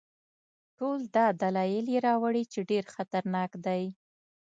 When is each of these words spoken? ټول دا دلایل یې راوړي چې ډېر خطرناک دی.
ټول 0.77 0.99
دا 1.15 1.25
دلایل 1.41 1.85
یې 1.93 1.99
راوړي 2.07 2.43
چې 2.51 2.59
ډېر 2.69 2.83
خطرناک 2.95 3.51
دی. 3.65 3.83